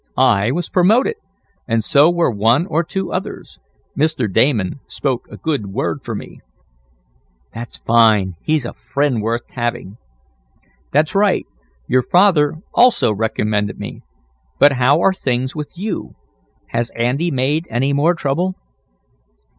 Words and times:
I 0.17 0.49
was 0.49 0.67
promoted, 0.67 1.17
and 1.67 1.83
so 1.83 2.09
were 2.09 2.31
one 2.31 2.65
or 2.65 2.83
two 2.83 3.11
others. 3.13 3.59
Mr. 3.95 4.27
Damon 4.33 4.79
spoke 4.87 5.27
a 5.29 5.37
good 5.37 5.67
word 5.67 6.03
for 6.03 6.15
me." 6.15 6.39
"That's 7.53 7.77
fine! 7.77 8.33
He's 8.41 8.65
a 8.65 8.73
friend 8.73 9.21
worth 9.21 9.51
having." 9.51 9.97
"That's 10.91 11.13
right. 11.13 11.45
Your 11.87 12.01
father 12.01 12.63
also 12.73 13.13
recommended 13.13 13.77
me. 13.77 14.01
But 14.57 14.71
how 14.71 14.99
are 15.01 15.13
things 15.13 15.55
with 15.55 15.77
you? 15.77 16.15
Has 16.69 16.89
Andy 16.95 17.29
made 17.29 17.67
any 17.69 17.93
more 17.93 18.15
trouble?" 18.15 18.55